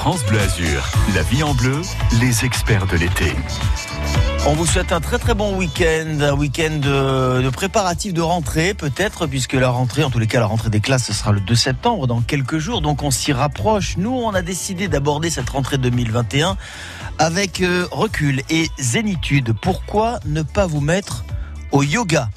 [0.00, 0.82] France Bleu Azur,
[1.14, 1.82] la vie en bleu,
[2.22, 3.34] les experts de l'été.
[4.46, 8.72] On vous souhaite un très très bon week-end, un week-end de, de préparatif de rentrée
[8.72, 11.40] peut-être, puisque la rentrée, en tous les cas la rentrée des classes, ce sera le
[11.40, 13.98] 2 septembre, dans quelques jours, donc on s'y rapproche.
[13.98, 16.56] Nous, on a décidé d'aborder cette rentrée 2021
[17.18, 19.52] avec euh, recul et zénitude.
[19.60, 21.26] Pourquoi ne pas vous mettre
[21.72, 22.30] au yoga?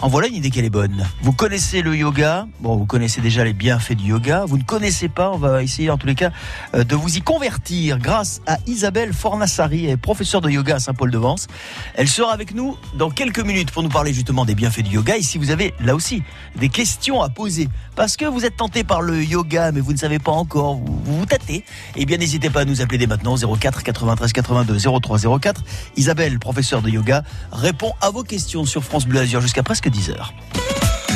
[0.00, 1.06] En voilà une idée qu'elle est bonne.
[1.22, 4.44] Vous connaissez le yoga, bon, vous connaissez déjà les bienfaits du yoga.
[4.46, 6.30] Vous ne connaissez pas, on va essayer en tous les cas
[6.74, 11.48] euh, de vous y convertir grâce à Isabelle Fornassari, professeure de yoga à Saint-Paul-de-Vence.
[11.94, 15.16] Elle sera avec nous dans quelques minutes pour nous parler justement des bienfaits du yoga.
[15.16, 16.22] Et si vous avez là aussi
[16.56, 19.98] des questions à poser, parce que vous êtes tenté par le yoga mais vous ne
[19.98, 21.64] savez pas encore, vous vous, tâtez,
[21.96, 25.64] eh bien n'hésitez pas à nous appeler dès maintenant 04 93 82 03 04.
[25.96, 30.10] Isabelle, professeure de yoga, répond à vos questions sur France Bleu Azur jusqu'à presque 10
[30.10, 30.32] heures.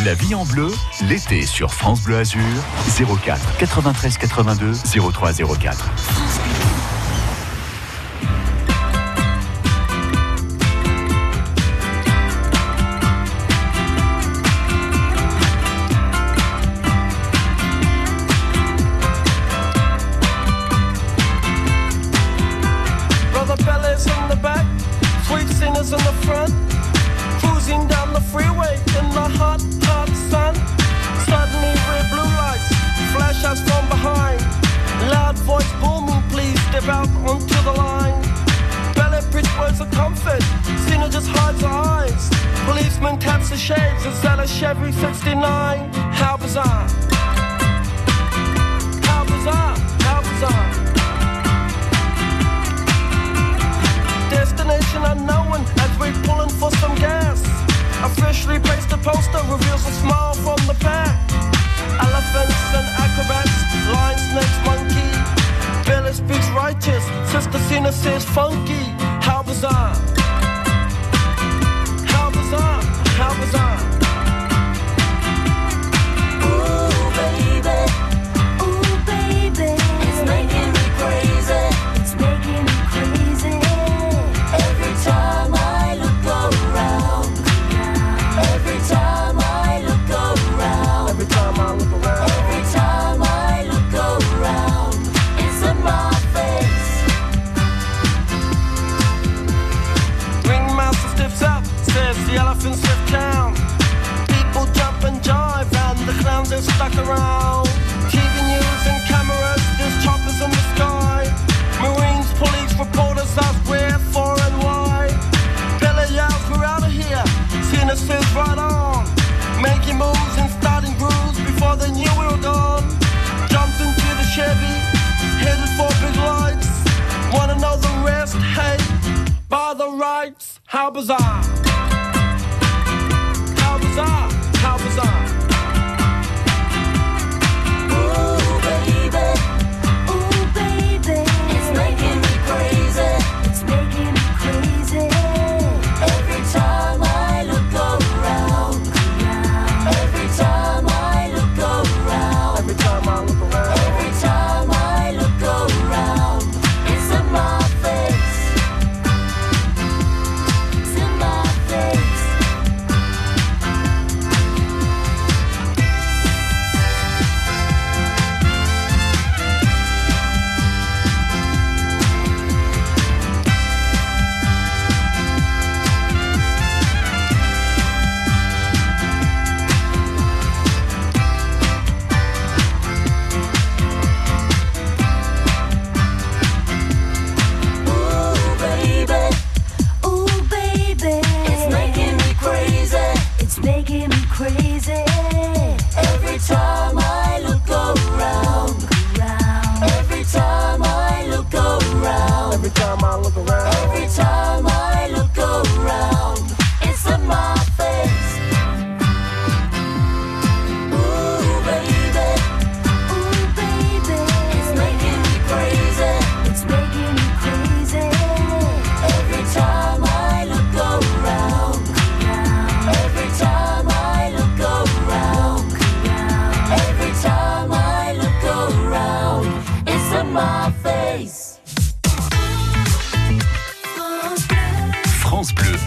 [0.05, 0.69] La vie en bleu,
[1.09, 2.41] l'été sur France Bleu Azur,
[3.25, 4.73] 04 93 82
[5.13, 6.82] 03 04.
[43.13, 45.93] Policeman taps the shades, a Chevy 69?
[46.13, 46.89] How bizarre!
[49.05, 49.77] How bizarre!
[50.01, 50.73] How bizarre!
[54.31, 57.43] destination unknown as we're pulling for some gas.
[58.03, 61.19] Officially placed a poster reveals a smile from the pack.
[62.01, 63.53] Elephants and acrobats,
[63.93, 65.11] lion, snakes, monkey.
[65.87, 68.85] Billy speaks righteous, Sister Cena says funky.
[69.21, 70.12] How bizarre!
[73.23, 73.82] I was on.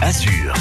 [0.02, 0.52] Azur.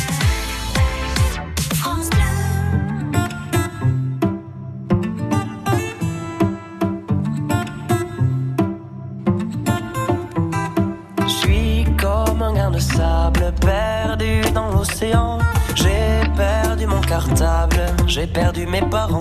[11.22, 15.40] Je suis comme un grain de sable perdu dans l'océan.
[15.76, 19.20] J'ai perdu mon cartable, j'ai perdu mes parents.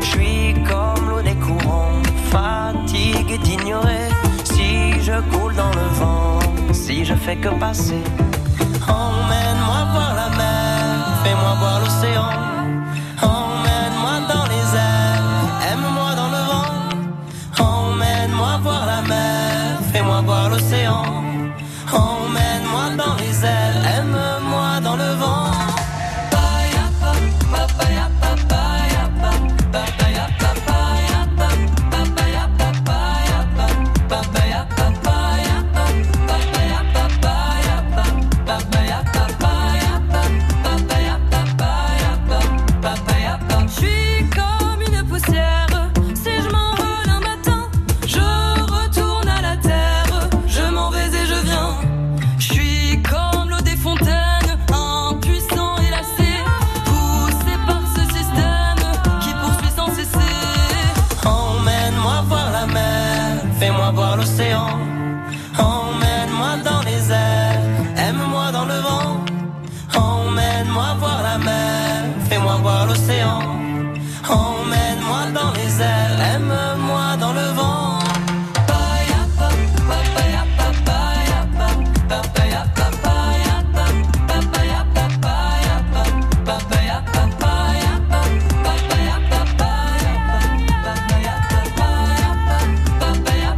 [0.00, 4.08] Je suis comme l'eau des courants, fatigue d'ignorer.
[4.44, 6.38] Si je coule dans le vent,
[6.72, 8.02] si je fais que passer.
[8.92, 10.31] Emmène-moi voir la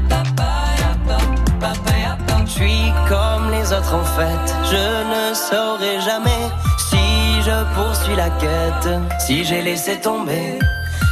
[0.08, 2.36] pa, pa, paya, pa.
[2.46, 6.43] Je suis comme les autres en fait, je ne saurai jamais
[8.12, 10.58] la quête, si j'ai laissé tomber.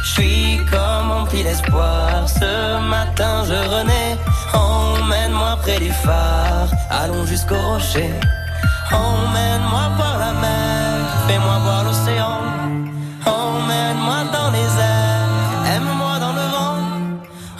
[0.03, 4.17] Je suis comme empli d'espoir, ce matin je renais.
[4.53, 8.11] Emmène-moi près du phare, allons jusqu'au rocher.
[8.91, 10.93] Emmène-moi voir la mer,
[11.27, 12.37] fais-moi voir l'océan.
[13.25, 16.81] Emmène-moi dans les airs, aime-moi dans le vent.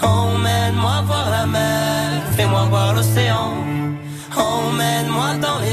[0.01, 3.53] Emmène-moi voir la mer, fais-moi voir l'océan.
[4.35, 5.72] Emmène-moi dans les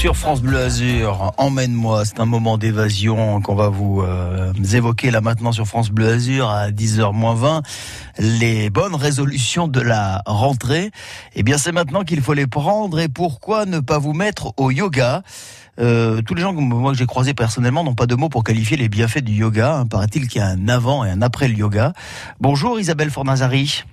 [0.00, 1.34] sur France Bleu Azur.
[1.36, 6.08] Emmène-moi, c'est un moment d'évasion qu'on va vous euh, évoquer là maintenant sur France Bleu
[6.14, 7.62] Azur à 10h20.
[8.18, 10.90] Les bonnes résolutions de la rentrée,
[11.34, 14.70] eh bien c'est maintenant qu'il faut les prendre et pourquoi ne pas vous mettre au
[14.70, 15.22] yoga?
[15.78, 18.88] Euh, tous les gens que j'ai croisés personnellement n'ont pas de mots pour qualifier les
[18.88, 19.80] bienfaits du yoga.
[19.80, 19.86] hein.
[19.86, 21.92] Paraît-il qu'il y a un avant et un après le yoga.
[22.40, 23.84] Bonjour Isabelle Fornazari.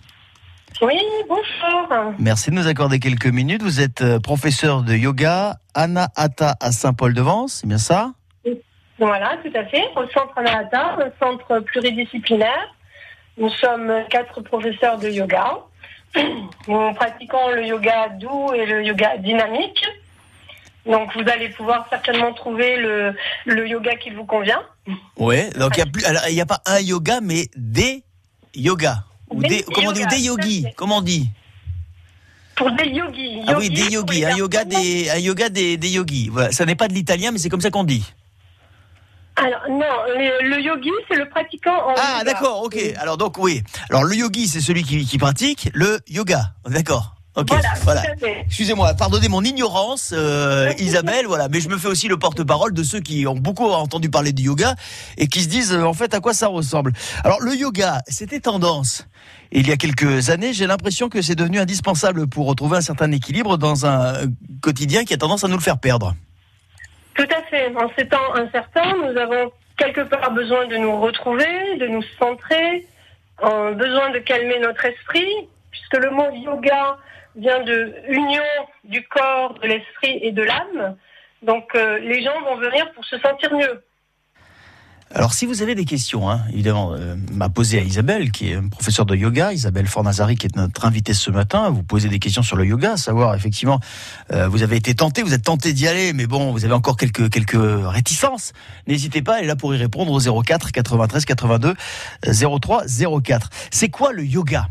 [0.81, 2.13] Oui, bonjour.
[2.19, 3.63] Merci de nous accorder quelques minutes.
[3.63, 8.11] Vous êtes euh, professeur de yoga, Anahata à Saint-Paul-de-Vence, c'est bien ça?
[8.99, 9.83] Voilà, tout à fait.
[9.95, 12.75] Au centre Anahata, un centre pluridisciplinaire.
[13.37, 15.57] Nous sommes quatre professeurs de yoga.
[16.67, 19.83] Nous pratiquons le yoga doux et le yoga dynamique.
[20.85, 23.15] Donc vous allez pouvoir certainement trouver le,
[23.45, 24.61] le yoga qui vous convient.
[25.17, 25.49] Ouais.
[25.51, 28.03] Donc il y a plus, alors il n'y a pas un yoga, mais des
[28.55, 29.03] yogas.
[29.29, 30.65] Ou Des des, comment on dit, des yogis.
[30.75, 31.29] Comment on dit
[32.55, 33.41] Pour des yogis.
[33.47, 34.25] Ah oui, des yogis.
[34.25, 36.29] Un yoga des, un yoga des, des yogis.
[36.29, 36.51] Voilà.
[36.51, 38.03] Ça n'est pas de l'italien, mais c'est comme ça qu'on dit.
[39.35, 39.85] Alors non,
[40.17, 42.75] le, le yogi, c'est le pratiquant en Ah, d'accord, ok.
[42.97, 43.61] Alors donc oui.
[43.89, 46.53] Alors le yogi, c'est celui qui, qui pratique le yoga.
[46.65, 47.16] D'accord.
[47.37, 47.51] Ok.
[47.83, 48.01] Voilà.
[48.47, 52.81] Excusez-moi, pardonnez mon ignorance, euh, Isabelle, voilà, mais je me fais aussi le porte-parole de
[52.81, 54.73] ceux qui ont beaucoup entendu parler du yoga
[55.19, 56.93] et qui se disent euh, en fait à quoi ça ressemble.
[57.23, 59.07] Alors le yoga, c'était tendance.
[59.51, 62.81] Et il y a quelques années, j'ai l'impression que c'est devenu indispensable pour retrouver un
[62.81, 64.27] certain équilibre dans un euh,
[64.63, 66.15] quotidien qui a tendance à nous le faire perdre.
[67.13, 67.67] Tout à fait.
[67.75, 72.87] En ces temps incertains, nous avons quelque part besoin de nous retrouver, de nous centrer,
[73.43, 76.97] en besoin de calmer notre esprit, puisque le mot yoga
[77.37, 78.43] vient de union
[78.83, 80.97] du corps, de l'esprit et de l'âme.
[81.43, 83.83] Donc euh, les gens vont venir pour se sentir mieux.
[85.13, 88.69] Alors, si vous avez des questions, hein, évidemment, euh, m'a posé à Isabelle, qui est
[88.69, 91.69] professeure de yoga, Isabelle Fornazari, qui est notre invitée ce matin.
[91.69, 93.79] Vous posez des questions sur le yoga, à savoir, effectivement,
[94.33, 96.97] euh, vous avez été tenté, vous êtes tenté d'y aller, mais bon, vous avez encore
[96.97, 98.51] quelques, quelques réticences.
[98.85, 101.73] N'hésitez pas, elle est là pour y répondre au 04 93 82
[102.27, 102.83] euh, 03
[103.23, 103.49] 04.
[103.71, 104.67] C'est quoi le yoga,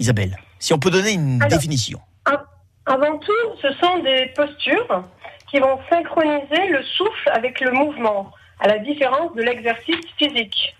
[0.00, 2.00] Isabelle Si on peut donner une Alors, définition.
[2.86, 5.04] Avant tout, ce sont des postures
[5.50, 10.76] qui vont synchroniser le souffle avec le mouvement, à la différence de l'exercice physique.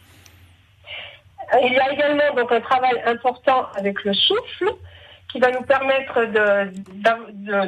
[1.63, 4.73] Il y a également donc un travail important avec le souffle
[5.29, 6.25] qui va nous permettre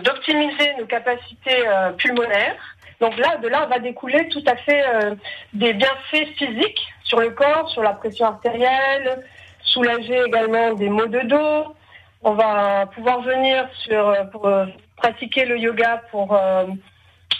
[0.02, 2.56] d'optimiser nos capacités euh, pulmonaires.
[3.00, 5.14] Donc là, de là va découler tout à fait euh,
[5.52, 9.24] des bienfaits physiques sur le corps, sur la pression artérielle,
[9.62, 11.74] soulager également des maux de dos.
[12.22, 16.66] On va pouvoir venir sur, euh, pour euh, pratiquer le yoga pour, euh,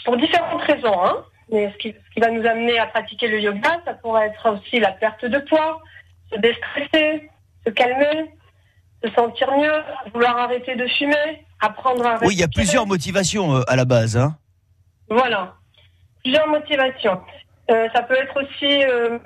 [0.05, 1.03] pour différentes raisons.
[1.03, 1.17] Hein.
[1.51, 4.49] Mais ce qui, ce qui va nous amener à pratiquer le yoga, ça pourrait être
[4.53, 5.81] aussi la perte de poids,
[6.31, 7.29] se déstresser,
[7.65, 8.31] se calmer,
[9.03, 9.83] se sentir mieux,
[10.13, 12.49] vouloir arrêter de fumer, apprendre à Oui, il y a respirer.
[12.53, 14.15] plusieurs motivations à la base.
[14.15, 14.37] Hein.
[15.09, 15.55] Voilà,
[16.23, 17.19] plusieurs motivations.
[17.71, 19.17] Euh, ça peut être aussi euh,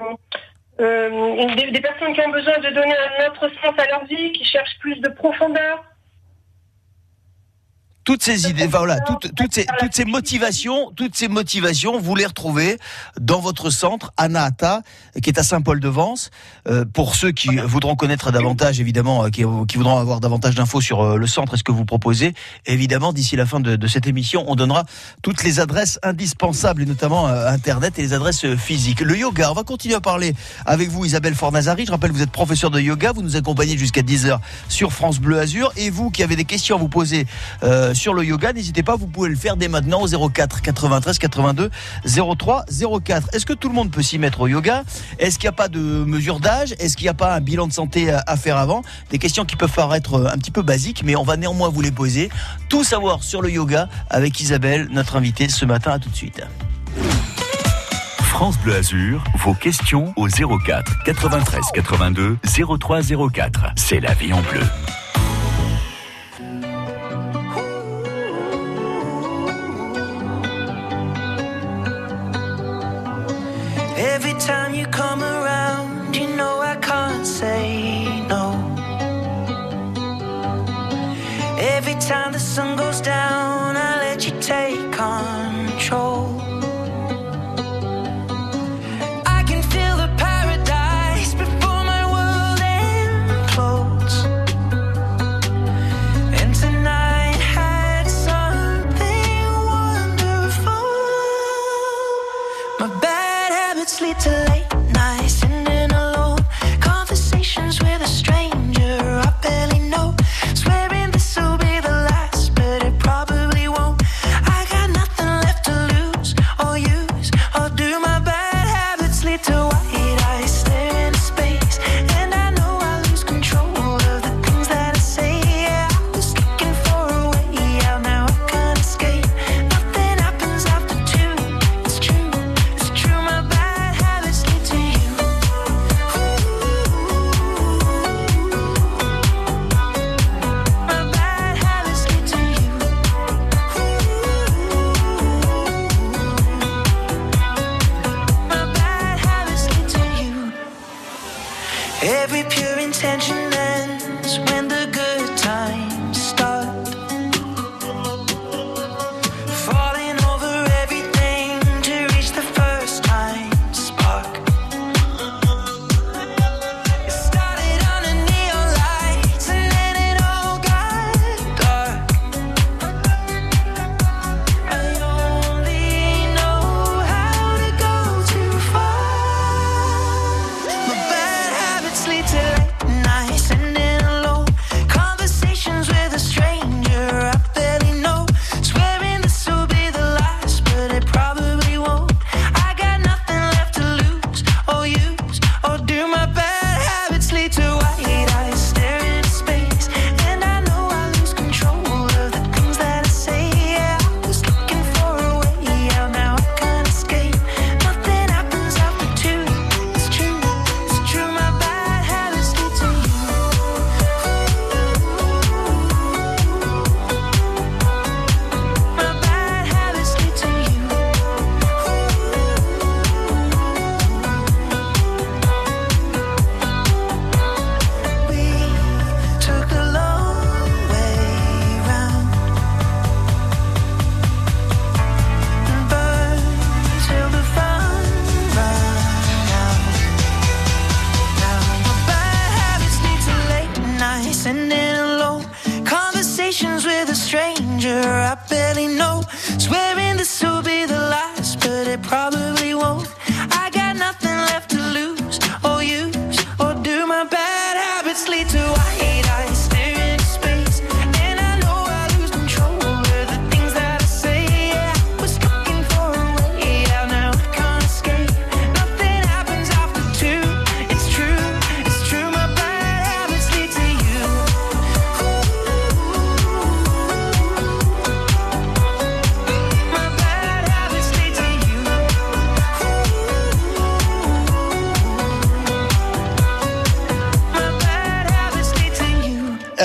[0.77, 4.45] des, des personnes qui ont besoin de donner un autre sens à leur vie, qui
[4.45, 5.83] cherchent plus de profondeur.
[8.03, 12.25] Toutes ces idées, voilà, toutes, toutes ces, toutes ces motivations, toutes ces motivations, vous les
[12.25, 12.77] retrouvez
[13.19, 14.81] dans votre centre Anahata,
[15.21, 16.29] qui est à Saint-Paul-de-Vence.
[16.67, 20.81] Euh, pour ceux qui voudront connaître davantage, évidemment, euh, qui, qui voudront avoir davantage d'infos
[20.81, 22.33] sur euh, le centre et ce que vous proposez,
[22.65, 24.83] évidemment, d'ici la fin de, de cette émission, on donnera
[25.21, 29.01] toutes les adresses indispensables, et notamment euh, Internet et les adresses physiques.
[29.01, 30.33] Le yoga, on va continuer à parler
[30.65, 31.85] avec vous, Isabelle Fornazari.
[31.85, 35.39] Je rappelle, vous êtes professeur de yoga, vous nous accompagnez jusqu'à 10h sur France Bleu
[35.39, 35.71] Azur.
[35.77, 37.25] Et vous qui avez des questions à vous poser
[37.63, 41.17] euh, sur le yoga, n'hésitez pas, vous pouvez le faire dès maintenant au 04 93
[41.19, 41.69] 82
[42.37, 42.65] 03
[43.03, 43.29] 04.
[43.33, 44.83] Est-ce que tout le monde peut s'y mettre au yoga?
[45.19, 46.75] Est-ce qu'il n'y a pas de mesure d'âge?
[46.79, 48.83] Est-ce qu'il n'y a pas un bilan de santé à, à faire avant?
[49.09, 51.81] Des questions qui peuvent paraître euh, un petit peu basiques, mais on va néanmoins vous
[51.81, 52.29] les poser.
[52.69, 55.91] Tout savoir sur le yoga avec Isabelle, notre invitée ce matin.
[55.91, 56.41] À tout de suite.
[58.21, 62.37] France Bleu Azur, vos questions au 04 93 82
[62.79, 63.73] 03 04.
[63.75, 64.61] C'est la vie en bleu.
[74.45, 75.02] Time you come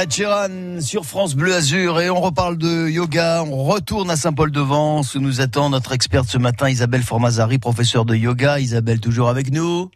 [0.06, 3.42] Sheeran sur France Bleu Azur et on reparle de yoga.
[3.42, 8.14] On retourne à Saint-Paul-de-Vence où nous attend notre experte ce matin, Isabelle Formazari, professeure de
[8.14, 8.60] yoga.
[8.60, 9.90] Isabelle, toujours avec nous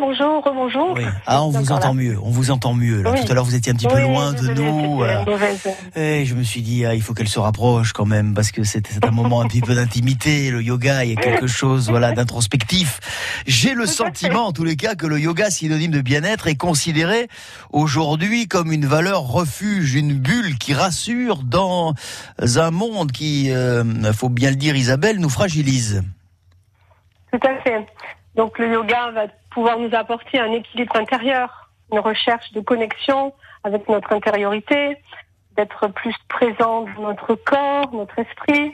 [0.00, 0.94] bonjour, rebonjour.
[0.96, 1.04] Oui.
[1.26, 1.94] Ah, on vous entend là.
[1.94, 2.18] mieux.
[2.22, 3.02] On vous entend mieux.
[3.02, 3.12] Là.
[3.12, 3.24] Oui.
[3.24, 4.46] Tout à l'heure, vous étiez un petit peu loin de nous.
[4.46, 5.20] c'était voilà.
[5.22, 8.34] une mauvaise- Et je me suis dit, ah, il faut qu'elle se rapproche quand même,
[8.34, 10.50] parce que c'est un moment un petit peu d'intimité.
[10.50, 13.00] Le yoga, il y a quelque chose voilà, d'introspectif.
[13.46, 17.28] J'ai le sentiment, en tous les cas, que le yoga, synonyme de bien-être, est considéré
[17.70, 21.94] aujourd'hui comme une valeur refuge, une bulle qui rassure dans
[22.56, 26.02] un monde qui, euh, faut bien le dire, Isabelle, nous fragilise.
[27.32, 27.86] Tout à fait.
[28.38, 33.88] Donc le yoga va pouvoir nous apporter un équilibre intérieur, une recherche de connexion avec
[33.88, 34.96] notre intériorité,
[35.56, 38.70] d'être plus présent dans notre corps, notre esprit,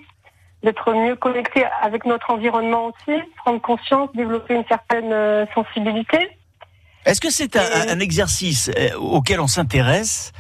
[0.63, 6.29] d'être mieux connecté avec notre environnement aussi, prendre conscience, développer une certaine euh, sensibilité.
[7.07, 10.33] Est-ce que c'est un, un exercice euh, auquel on s'intéresse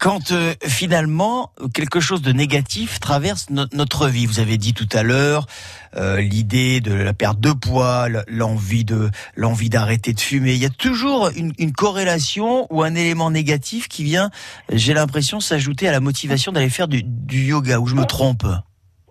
[0.00, 4.88] quand euh, finalement quelque chose de négatif traverse no- notre vie Vous avez dit tout
[4.92, 5.46] à l'heure
[5.94, 10.52] euh, l'idée de la perte de poids, l'envie de l'envie d'arrêter de fumer.
[10.52, 14.30] Il y a toujours une, une corrélation ou un élément négatif qui vient,
[14.72, 17.78] j'ai l'impression, s'ajouter à la motivation d'aller faire du, du yoga.
[17.78, 18.44] Ou je me trompe?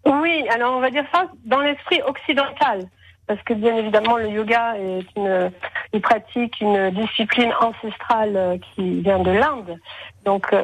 [0.05, 2.87] Oui, alors on va dire ça dans l'esprit occidental.
[3.27, 5.51] Parce que bien évidemment, le yoga est une,
[5.93, 9.77] une pratique, une discipline ancestrale euh, qui vient de l'Inde.
[10.25, 10.63] Donc, euh,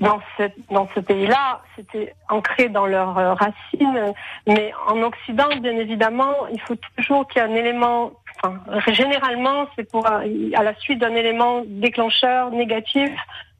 [0.00, 4.12] dans ce, dans ce pays-là, c'était ancré dans leurs euh, racines.
[4.46, 8.58] Mais en Occident, bien évidemment, il faut toujours qu'il y ait un élément, enfin,
[8.92, 10.22] généralement, c'est pour, un-
[10.54, 13.10] à la suite d'un élément déclencheur négatif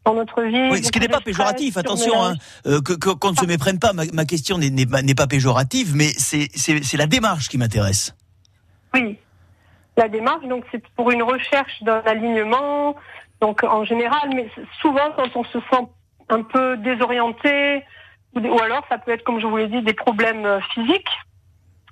[0.05, 0.69] dans notre vie.
[0.73, 2.35] Oui, ce qui n'est pas péjoratif, attention, hein,
[2.67, 3.93] euh, que- qu'on ne se méprenne pas.
[3.93, 8.17] Ma, ma question n'est- pas- péjorative, mais c'est la démarche qui m'intéresse.
[8.95, 9.17] Oui.
[9.97, 12.97] La démarche, donc, c'est pour une recherche d'un alignement.
[13.41, 14.49] Donc, en général, mais
[14.81, 15.87] souvent, quand on se sent
[16.29, 17.85] un peu désorienté,
[18.35, 21.11] ou, alors, ça peut être, comme je vous l'ai dit, des problèmes euh, physiques.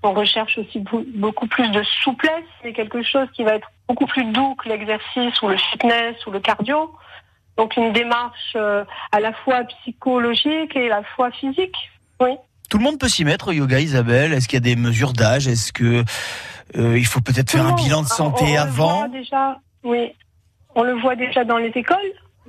[0.03, 0.83] On recherche aussi
[1.15, 5.43] beaucoup plus de souplesse, mais quelque chose qui va être beaucoup plus doux que l'exercice
[5.43, 6.95] ou le fitness ou le cardio.
[7.59, 11.77] Donc, une démarche euh, à la fois psychologique et à la fois physique.
[12.21, 12.31] Oui.
[12.71, 14.33] Tout le monde peut s'y mettre au yoga, Isabelle.
[14.33, 15.49] Est-ce qu'il y a des mesures d'âge?
[15.49, 16.05] Est-ce que
[16.77, 18.99] euh, il faut peut-être faire un bilan de santé on avant?
[19.01, 20.13] voit déjà, oui,
[20.75, 21.99] on le voit déjà dans les écoles.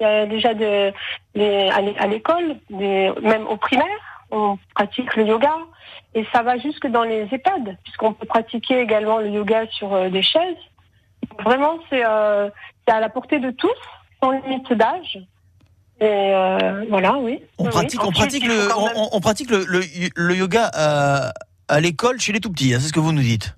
[0.02, 3.86] Il y a déjà de, à l'é- à l'école, même au primaire,
[4.32, 5.54] on pratique le yoga.
[6.16, 10.10] Et ça va jusque dans les EHPAD, puisqu'on peut pratiquer également le yoga sur euh,
[10.10, 10.58] des chaises.
[11.44, 12.50] Vraiment, c'est euh,
[12.88, 13.70] c'est à la portée de tous,
[14.24, 15.20] sans limite d'âge.
[16.00, 17.44] Et euh, voilà, oui.
[17.60, 19.82] On Oui, pratique, on pratique le, on, même- on- on pratique le, le,
[20.16, 21.32] le yoga à,
[21.68, 22.74] à l'école chez les tout petits.
[22.74, 23.56] hein, c'est ce que vous nous dites.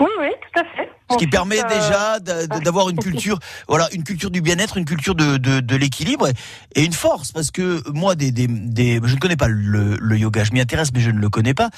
[0.00, 0.89] Oui, oui, tout à fait.
[1.10, 4.84] Ce qui Ensuite, permet déjà d'a- d'avoir une culture, voilà, une culture du bien-être, une
[4.84, 6.32] culture de, de, de l'équilibre et,
[6.76, 7.32] et une force.
[7.32, 10.60] Parce que moi, des, des, des, je ne connais pas le, le yoga, je m'y
[10.60, 11.70] intéresse, mais je ne le connais pas.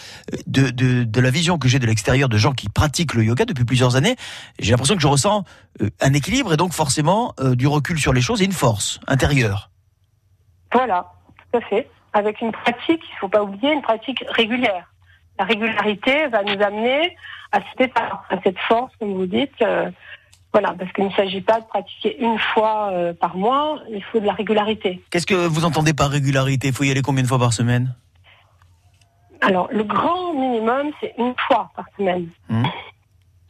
[0.47, 3.45] De, de, de la vision que j'ai de l'extérieur de gens qui pratiquent le yoga
[3.47, 4.17] depuis plusieurs années,
[4.59, 5.45] j'ai l'impression que je ressens
[5.81, 9.01] euh, un équilibre et donc forcément euh, du recul sur les choses et une force
[9.07, 9.71] intérieure.
[10.75, 11.07] Voilà,
[11.51, 11.89] tout à fait.
[12.13, 14.92] Avec une pratique, il ne faut pas oublier, une pratique régulière.
[15.43, 17.17] La régularité va nous amener
[17.51, 19.61] à cet état, à cette force, comme vous dites.
[19.61, 19.91] euh,
[20.53, 24.21] voilà, parce qu'il ne s'agit pas de pratiquer une fois euh, par mois, il faut
[24.21, 25.03] de la régularité.
[25.11, 26.69] Qu'est-ce que vous entendez par régularité?
[26.69, 27.93] Il faut y aller combien de fois par semaine?
[29.41, 32.29] Alors, le grand minimum, c'est une fois par semaine.
[32.49, 32.67] Mhm.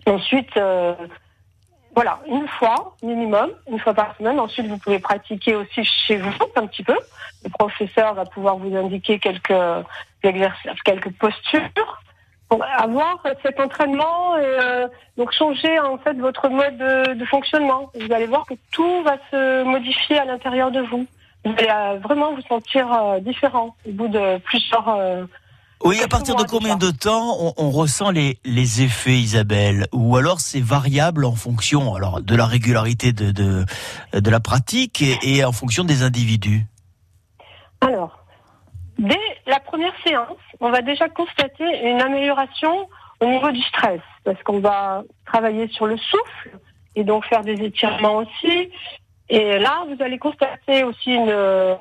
[0.07, 0.94] Ensuite, euh,
[1.94, 4.40] voilà, une fois minimum, une fois par semaine.
[4.40, 6.96] Ensuite, vous pouvez pratiquer aussi chez vous un petit peu.
[7.44, 9.52] Le professeur va pouvoir vous indiquer quelques
[10.25, 12.01] exercices, quelques postures
[12.49, 17.91] pour avoir cet entraînement et euh, donc changer en fait votre mode de, de fonctionnement.
[17.99, 21.07] Vous allez voir que tout va se modifier à l'intérieur de vous.
[21.45, 25.27] Vous allez euh, vraiment vous sentir euh, différent au bout de plusieurs
[25.83, 29.87] Oui, à partir de combien de temps on, on ressent les, les effets, Isabelle?
[29.93, 33.65] Ou alors c'est variable en fonction alors de la régularité de, de,
[34.13, 36.67] de la pratique et, et en fonction des individus?
[38.98, 42.88] Dès la première séance, on va déjà constater une amélioration
[43.20, 46.59] au niveau du stress, parce qu'on va travailler sur le souffle
[46.96, 48.70] et donc faire des étirements aussi.
[49.28, 51.31] Et là, vous allez constater aussi une,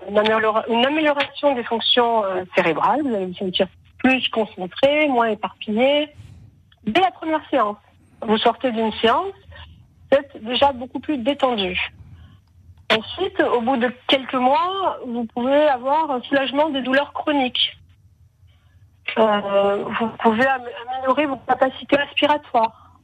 [0.09, 3.01] une, améliora- une amélioration des fonctions euh, cérébrales.
[3.01, 6.09] Vous allez vous sentir plus concentré, moins éparpillé.
[6.85, 7.77] Dès la première séance,
[8.21, 9.33] vous sortez d'une séance,
[10.11, 11.91] vous êtes déjà beaucoup plus détendu.
[12.97, 17.77] Ensuite, au bout de quelques mois, vous pouvez avoir un soulagement des douleurs chroniques.
[19.17, 22.99] Euh, vous pouvez am- améliorer vos capacités respiratoires.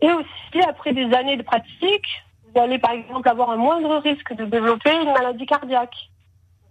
[0.00, 2.06] Et aussi, après des années de pratique,
[2.44, 5.94] vous allez par exemple avoir un moindre risque de développer une maladie cardiaque.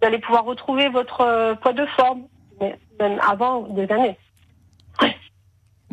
[0.00, 2.26] Vous allez pouvoir retrouver votre euh, poids de forme,
[2.60, 4.18] même avant des années.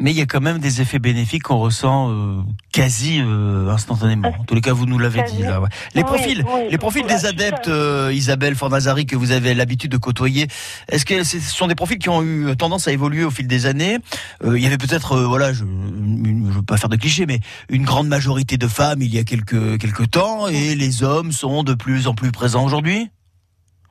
[0.02, 4.30] Mais il y a quand même des effets bénéfiques qu'on ressent euh, quasi euh, instantanément.
[4.30, 5.60] En tous les cas, vous nous l'avez dit là.
[5.60, 5.68] ouais.
[5.94, 9.98] Les profils, oui, les profils des adeptes, euh, Isabelle Fornazari, que vous avez l'habitude de
[9.98, 10.48] côtoyer,
[10.88, 13.66] est-ce que ce sont des profils qui ont eu tendance à évoluer au fil des
[13.66, 13.98] années?
[14.46, 17.42] Euh, Il y avait peut-être, euh, voilà, je ne veux pas faire de clichés, mais
[17.68, 21.64] une grande majorité de femmes il y a quelques quelques temps, et les hommes sont
[21.64, 23.10] de plus en plus présents aujourd'hui?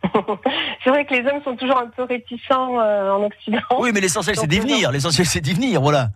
[0.85, 3.59] C'est vrai que les hommes sont toujours un peu réticents euh, en Occident.
[3.79, 4.93] Oui, mais l'essentiel c'est d'y venir.
[4.93, 6.11] L'essentiel c'est d'y venir, voilà.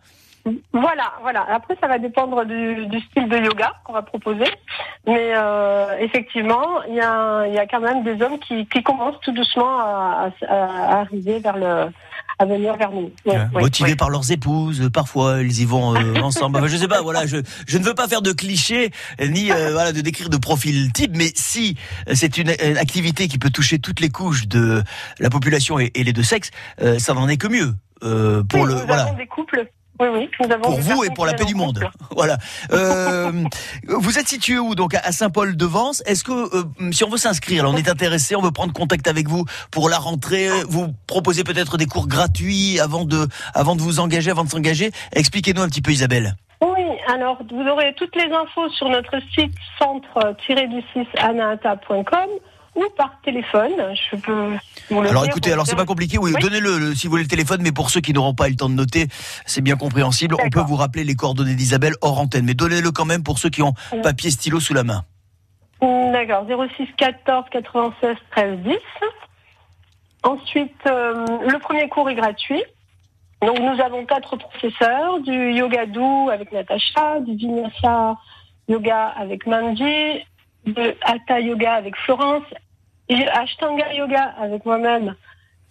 [0.72, 1.46] Voilà, voilà.
[1.50, 4.46] Après, ça va dépendre du, du style de yoga qu'on va proposer.
[5.06, 9.20] Mais euh, effectivement, il y a, y a quand même des hommes qui, qui commencent
[9.22, 11.90] tout doucement à, à- à arriver vers le,
[12.38, 13.12] à venir vers nous.
[13.30, 16.58] Hein, motivés par leurs épouses, parfois ils y vont euh, ensemble.
[16.58, 17.36] Enfin, je sais pas, voilà, je,
[17.68, 20.92] je ne veux pas faire de clichés euh, ni euh, voilà de décrire de profil
[20.92, 21.76] type, mais si
[22.08, 24.82] euh, c'est une, une activité qui peut toucher toutes les couches de
[25.20, 26.50] la population et, et les deux sexes,
[26.80, 29.04] euh, ça n'en est que mieux euh, pour Oui, le voilà.
[29.16, 29.68] des couples.
[30.00, 30.30] Oui, oui.
[30.40, 31.80] Nous avons Pour vous et pour la paix du monde.
[32.10, 32.38] Voilà.
[32.72, 33.30] Euh,
[33.86, 36.02] vous êtes situé où Donc à Saint-Paul-de-Vence?
[36.06, 39.28] Est-ce que euh, si on veut s'inscrire, on est intéressé, on veut prendre contact avec
[39.28, 44.00] vous pour la rentrée, vous proposez peut-être des cours gratuits avant de avant de vous
[44.00, 44.90] engager, avant de s'engager?
[45.12, 46.36] Expliquez-nous un petit peu, Isabelle.
[46.62, 52.28] Oui, alors vous aurez toutes les infos sur notre site centre-du6 anaata.com
[52.74, 53.72] ou par téléphone.
[54.10, 54.56] Je peux
[54.90, 55.30] vous le Alors dire.
[55.32, 56.40] écoutez, alors c'est pas compliqué, oui, Oui.
[56.40, 58.56] donnez-le le- si vous voulez le téléphone, mais pour ceux qui n'auront pas eu le
[58.56, 59.08] temps de noter,
[59.46, 60.36] c'est bien compréhensible.
[60.42, 63.50] On peut vous rappeler les coordonnées d'Isabelle hors antenne, mais donnez-le quand même pour ceux
[63.50, 65.04] qui ont papier stylo sous la main.
[65.80, 68.76] D'accord, 06 14 96 13 10.
[70.24, 72.62] Ensuite, euh, le premier cours est gratuit.
[73.44, 78.16] Donc nous avons quatre professeurs, du yoga doux avec Natacha, du vinyasa
[78.68, 80.20] yoga avec Mandy,
[80.66, 82.44] de hatha yoga avec Florence
[83.08, 85.14] et ashtanga yoga avec moi-même.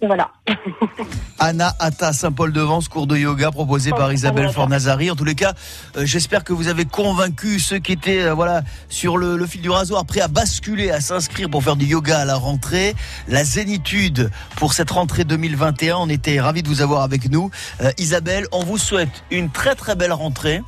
[0.04, 0.32] Voilà.
[1.40, 4.50] Anna Atta Saint-Paul-de-Vence, cours de yoga proposé par Isabelle.
[4.50, 5.12] Fornazari.
[5.12, 5.54] En tous les cas,
[5.96, 9.62] euh, j'espère que vous avez convaincu ceux qui étaient euh, voilà sur le, le fil
[9.62, 12.96] du rasoir, prêts à basculer, à s'inscrire pour faire du yoga à la rentrée.
[13.28, 15.98] La zénitude pour cette rentrée 2021.
[15.98, 17.52] On était ravis de vous avoir avec nous.
[17.82, 20.62] Euh, Isabelle, on vous souhaite une très très belle rentrée.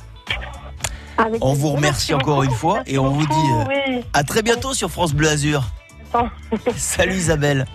[1.16, 2.50] Avec On vous remercie Merci encore beaucoup.
[2.50, 4.04] une fois Merci et on vous dit, oui.
[4.12, 5.62] À très bientôt sur France Bleu Azur.
[6.76, 7.66] Salut Isabelle.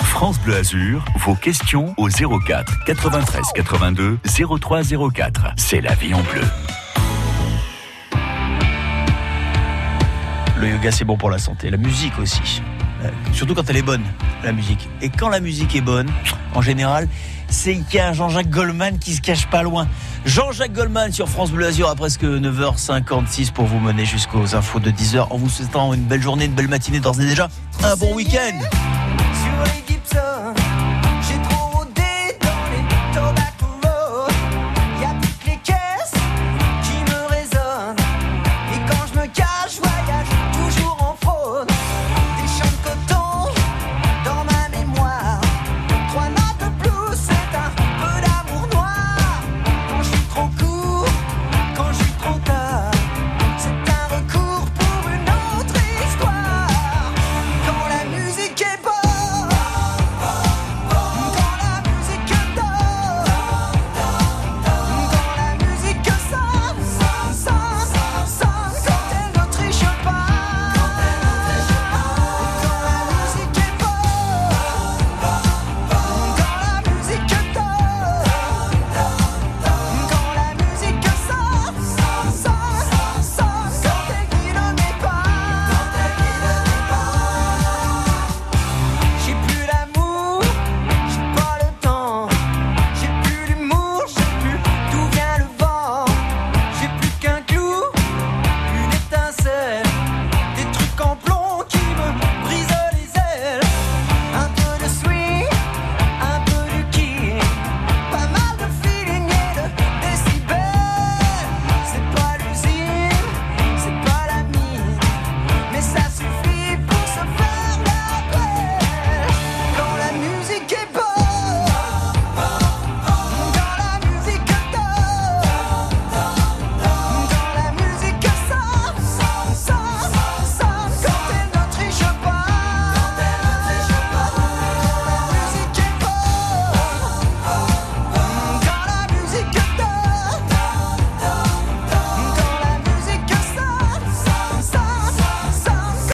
[0.00, 4.18] France Bleu Azur, vos questions au 04 93 82
[4.60, 4.82] 03
[5.12, 5.52] 04.
[5.56, 6.42] C'est la vie en bleu.
[10.58, 11.70] Le yoga, c'est bon pour la santé.
[11.70, 12.62] La musique aussi.
[13.02, 14.04] Euh, Surtout quand elle est bonne,
[14.44, 14.88] la musique.
[15.00, 16.08] Et quand la musique est bonne,
[16.54, 17.08] en général,
[17.52, 19.86] c'est qu'il y a Jean-Jacques Goldman qui se cache pas loin.
[20.24, 24.90] Jean-Jacques Goldman sur France Bleu Azur à presque 9h56 pour vous mener jusqu'aux infos de
[24.90, 27.48] 10h en vous souhaitant une belle journée, une belle matinée d'ores et déjà.
[27.84, 28.58] Un bon week-end